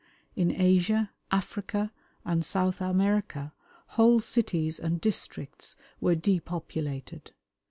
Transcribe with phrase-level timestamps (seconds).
[0.35, 1.91] In Asia, Africa,
[2.25, 3.53] and South America,
[3.89, 7.33] whole cities and districts were depopulated.